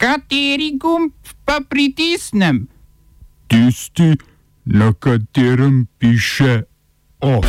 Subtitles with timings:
[0.00, 1.12] Kateri gumb
[1.44, 2.68] pa pritisnem?
[3.46, 4.16] Tisti,
[4.64, 6.62] na katerem piše
[7.20, 7.44] OF.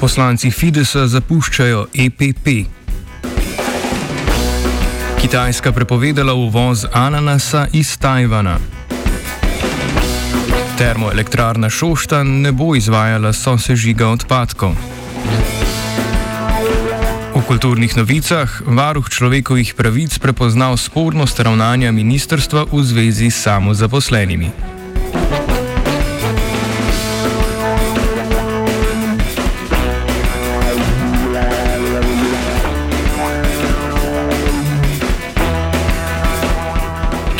[0.00, 2.48] Poslanci Fidesa zapuščajo EPP.
[5.20, 8.56] Kitajska prepovedala uvoz ananasa iz Tajvana.
[10.78, 14.99] Termoelektrarna Šoštan ne bo izvajala sosežiga odpadkov.
[17.34, 24.79] V kulturnih novicah varuh človekovih pravic prepoznal spornost ravnanja ministrstva v zvezi s samozaposlenimi.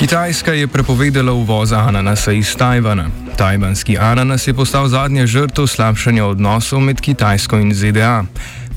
[0.01, 3.11] Kitajska je prepovedala uvoz ananasa iz Tajvana.
[3.37, 8.25] Tajvanski ananas je postal zadnja žrtev slabšanja odnosov med Kitajsko in ZDA.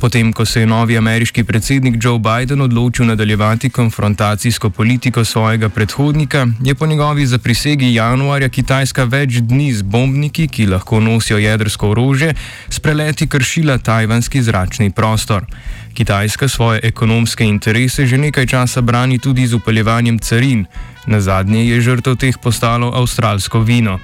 [0.01, 6.47] Potem, ko se je novi ameriški predsednik Joe Biden odločil nadaljevati konfrontacijsko politiko svojega predhodnika,
[6.63, 12.33] je po njegovi zaprisegi januarja Kitajska več dni z bombniki, ki lahko nosijo jedrsko orožje,
[12.69, 15.45] s preleti kršila tajvanski zračni prostor.
[15.93, 20.65] Kitajska svoje ekonomske interese že nekaj časa brani tudi z upeljevanjem carin.
[21.05, 23.99] Na zadnje je žrtev teh postalo avstralsko vino.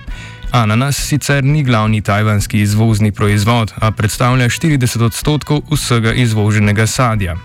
[0.51, 7.35] Ananas sicer ni glavni tajvanski izvozni proizvod, a predstavlja 40 odstotkov vsega izvoženega sadja.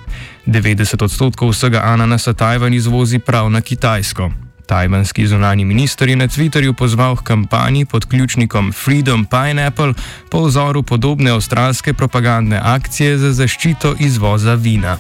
[0.47, 4.31] 90 odstotkov vsega ananasa Tajvan izvozi prav na Kitajsko.
[4.67, 9.95] Tajvanski zunani minister je na Twitterju pozval k kampanji pod ključnikom Freedom Pineapple
[10.31, 14.99] po vzoru podobne avstralske propagandne akcije za zaščito izvoza vina.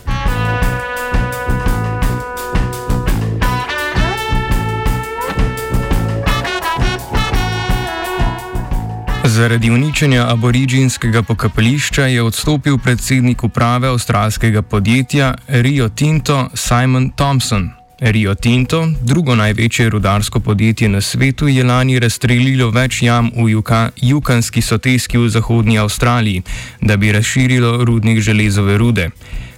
[9.34, 17.70] Zaradi uničenja aboriginskega pokopališča je odstopil predsednik uprave avstralskega podjetja Rio Tinto Simon Thompson.
[18.00, 23.90] Rio Tinto, drugo največje rudarsko podjetje na svetu, je lani razstrelilo več jam v Juka,
[23.96, 26.42] Jukanski soteski v zahodnji Avstraliji,
[26.80, 29.10] da bi razširilo rudnik železove rude.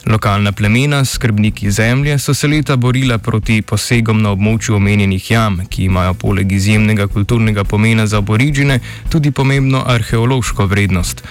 [0.06, 5.88] Lokalna plemena, skrbniki zemlje, so se leta borila proti posegom na območju omenjenih jam, ki
[5.88, 8.78] imajo poleg izjemnega kulturnega pomena za aborižine
[9.10, 11.24] tudi pomembno arheološko vrednost.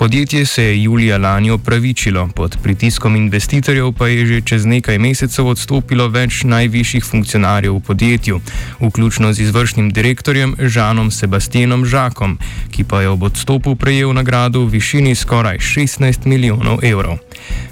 [0.00, 5.46] Podjetje se je julija lani opravičilo, pod pritiskom investitorjev pa je že čez nekaj mesecev
[5.46, 8.40] odstopilo več najvišjih funkcionarjev v podjetju,
[8.80, 12.38] vključno z izvršnim direktorjem Žanom Sebastienom Žakom,
[12.70, 17.18] ki pa je ob odstopu prejel nagrado v višini skoraj 16 milijonov evrov.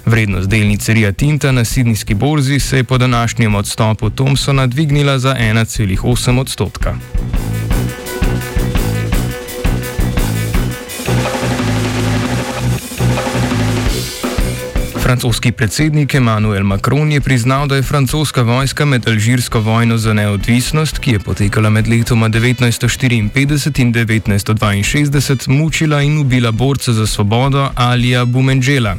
[0.05, 5.35] Vrednost delnice Ria Tinta na sidnijski borzi se je po današnjem odstopu Thompsona dvignila za
[5.35, 6.95] 1,8 odstotka.
[15.09, 20.99] Francoski predsednik Emmanuel Macron je priznal, da je francoska vojska med Alžirsko vojno za neodvisnost,
[20.99, 28.25] ki je potekala med letoma 1954 in 1962, mučila in ubila borca za svobodo Alija
[28.25, 28.97] Boumenžela.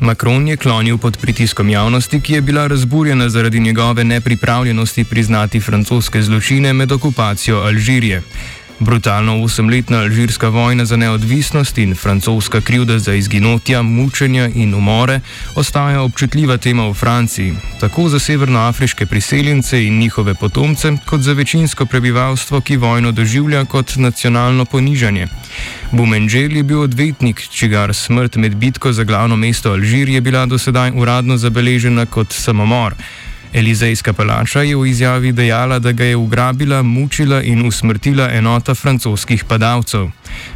[0.00, 6.22] Macron je klonil pod pritiskom javnosti, ki je bila razburjena zaradi njegove nepripravljenosti priznati francoske
[6.22, 8.22] zločine med okupacijo Alžirije.
[8.78, 15.20] Brutalno osemletna alžirska vojna za neodvisnost in francoska krivda za izginotja, mučenja in umore
[15.54, 21.86] ostaja občutljiva tema v Franciji, tako za severnoafriške priseljence in njihove potomce, kot za večinsko
[21.86, 25.26] prebivalstvo, ki vojno doživlja kot nacionalno ponižanje.
[25.92, 30.58] Boumenžel je bil odvetnik, čigar smrt med bitko za glavno mesto Alžir je bila do
[30.58, 32.94] sedaj uradno zabeležena kot samomor.
[33.52, 39.44] Elizejska palača je v izjavi dejala, da ga je ugrabila, mučila in usmrtila enota francoskih
[39.44, 40.08] padavcev.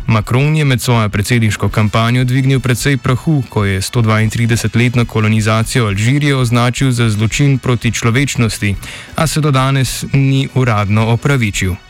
[0.06, 6.90] Macron je med svojo predsedniško kampanjo dvignil precej prahu, ko je 132-letno kolonizacijo Alžirije označil
[6.90, 8.74] za zločin proti človečnosti,
[9.16, 11.89] a se do danes ni uradno opravičil.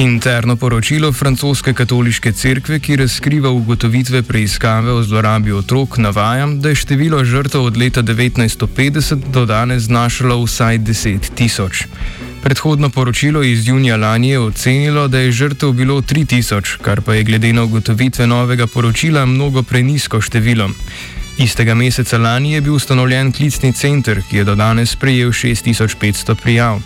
[0.00, 6.74] Interno poročilo francoske katoliške cerkve, ki razkriva ugotovitve preiskave o zlorabi otrok, navaja, da je
[6.74, 11.82] število žrtev od leta 1950 do danes znašalo vsaj 10 tisoč.
[12.42, 17.24] Predhodno poročilo iz junija lani je ocenilo, da je žrtev bilo 3000, kar pa je
[17.24, 20.70] glede na ugotovitve novega poročila mnogo prenisko število.
[21.38, 26.80] Istega meseca lani je bil ustanovljen klicni center, ki je do danes prejel 6500 prijav.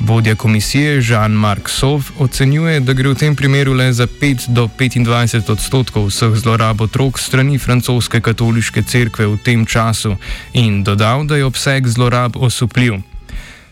[0.00, 5.52] Vodja komisije Jean-Marc Sov ocenjuje, da gre v tem primeru le za 5 do 25
[5.52, 10.16] odstotkov vseh zlorab otrok strani francoske katoliške cerkve v tem času
[10.52, 13.00] in dodal, da je obseg zlorab osupljiv.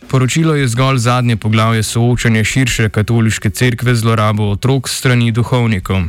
[0.09, 6.09] Poročilo je zgolj zadnje poglavje soočanja širše katoliške cerkve z zlorabo otrok strani duhovnikov.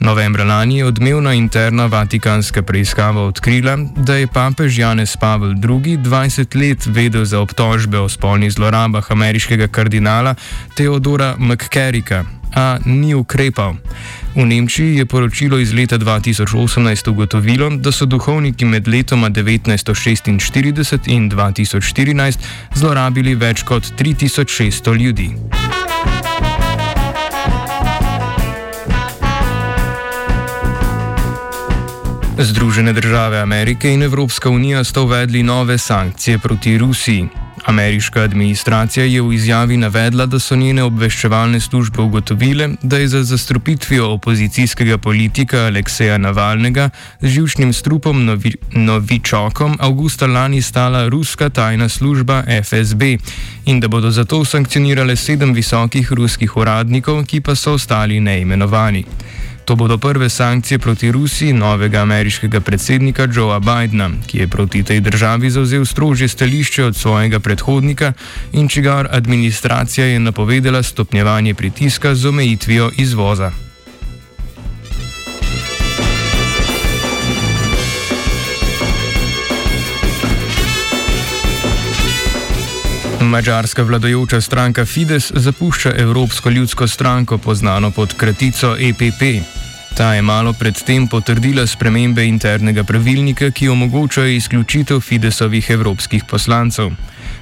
[0.00, 6.56] Novembra lani je odmevna interna vatikanska preiskava odkrila, da je papež Janez Pavel II 20
[6.60, 10.34] let vedel za obtožbe o spolnih zlorabah ameriškega kardinala
[10.74, 12.24] Teodora McCarricka,
[12.54, 13.74] a ni ukrepal.
[14.34, 21.30] V Nemčiji je poročilo iz leta 2018 ugotovilo, da so duhovniki med letoma 1946 in
[21.30, 22.38] 2014
[22.74, 25.57] zlorabili več kot 3600 ljudi.
[32.40, 37.28] Združene države Amerike in Evropska unija sta uvedli nove sankcije proti Rusiji.
[37.64, 43.22] Ameriška administracija je v izjavi navedla, da so njene obveščevalne službe ugotovile, da je za
[43.22, 46.90] zastrupitvijo opozicijskega politika Alekseja Navalnega
[47.20, 53.02] z živčnim strupom novi, Novičokom avgusta lani stala ruska tajna služba FSB
[53.64, 59.04] in da bodo zato sankcionirale sedem visokih ruskih uradnikov, ki pa so ostali neimenovani.
[59.68, 65.00] To bodo prve sankcije proti Rusiji novega ameriškega predsednika Joea Bidna, ki je proti tej
[65.00, 68.12] državi zauzel strožje stališče od svojega predhodnika
[68.52, 73.52] in čigar administracija je napovedala stopnjevanje pritiska z omejitvijo izvoza.
[83.20, 89.57] Mačarska vladajoča stranka Fides zapušča Evropsko ljudsko stranko, poznano pod kratico EPP.
[89.98, 96.92] Ta je malo predtem potrdila spremembe internega pravilnika, ki omogočajo izključitev Fidesovih evropskih poslancev.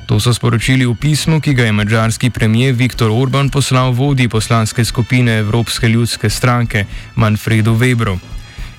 [0.07, 4.85] To so sporočili v pismu, ki ga je mačarski premijer Viktor Orban poslal vodji poslanske
[4.85, 8.17] skupine Evropske ljudske stranke Manfredu Webru.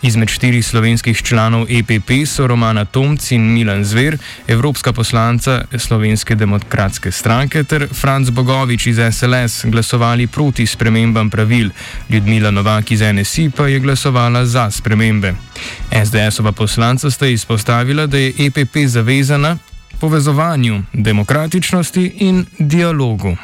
[0.01, 4.17] Izmed štirih slovenskih članov EPP so Romana Tomc in Milan Zver,
[4.47, 11.69] evropska poslanca Slovenske demokratske stranke, ter Franz Bogovič iz SLS glasovali proti spremembam pravil.
[12.09, 15.33] Ljudmila Novak iz NSI pa je glasovala za spremembe.
[15.91, 19.57] SDS-ova poslanca sta izpostavila, da je EPP zavezana
[19.99, 23.37] povezovanju, demokratičnosti in dialogu.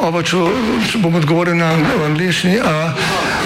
[0.00, 0.36] Oba, če,
[0.90, 1.74] če bom odgovoril na
[2.06, 2.56] angliški.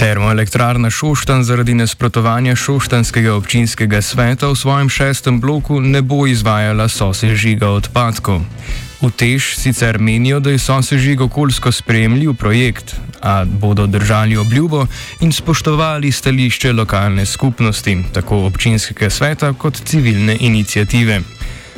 [0.00, 7.68] Termoelektrarna Šoštan zaradi nasprotovanja Šoštanskega občinskega sveta v svojem šestem bloku ne bo izvajala sosežiga
[7.68, 8.40] odpadkov.
[9.04, 14.86] V tež sicer menijo, da je sosežig okoljsko sprejemljiv projekt, a bodo držali obljubo
[15.20, 21.20] in spoštovali stališče lokalne skupnosti, tako občinskega sveta kot civilne inicijative.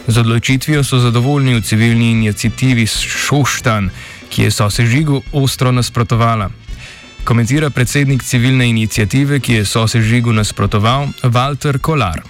[0.06, 3.90] Z odločitvijo so zadovoljni v civilni inicijativi Šoštan,
[4.30, 6.61] ki je sosežigu ostro nasprotovala
[7.24, 12.22] komentira predsednik civilne inicijative, ki je sosežigu nasprotoval, Walter Kolar.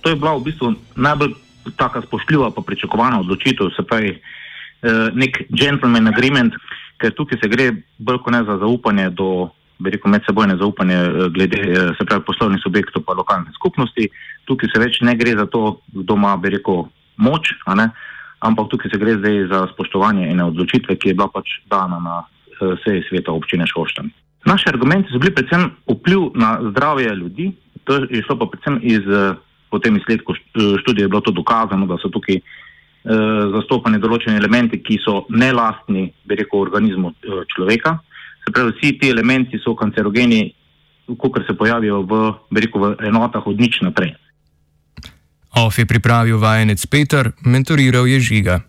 [0.00, 1.34] To je bila v bistvu najbolj
[1.76, 6.54] taka spoštljiva pa pričakovana odločitev, se pravi eh, nek gentleman agreement,
[6.96, 11.28] ker tukaj se gre bolj kot ne za zaupanje do, bi rekel, medsebojne zaupanje eh,
[11.34, 14.08] glede, eh, se pravi, poslovnih subjektov pa lokalne skupnosti.
[14.48, 16.86] Tukaj se več ne gre za to, kdo ima, bi rekel,
[17.16, 17.52] moč,
[18.40, 22.22] ampak tukaj se gre zdaj za spoštovanje ene odločitve, ki je bila pač dana na
[22.58, 24.10] seji sveta občine Šoštan.
[24.46, 27.52] Naši argumenti so bili predvsem vpliv na zdravje ljudi,
[27.84, 29.34] to je šlo pa predvsem iz eh,
[29.70, 30.40] potem izsledkov eh,
[30.82, 32.42] študije, je bilo to dokazano, da so tukaj eh,
[33.54, 37.98] zastopani določeni elementi, ki so nelastni, bi rekel, organizmu eh, človeka.
[38.44, 40.48] Se pravi, vsi ti elementi so kancerogeni,
[41.18, 44.16] kot se pojavijo v, bi rekel, v enotah od nič naprej.
[45.58, 48.60] OF je pripravil vajenec Peter, mentoriral je žiga.